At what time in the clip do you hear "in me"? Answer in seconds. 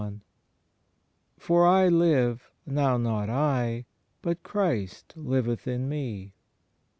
5.67-6.33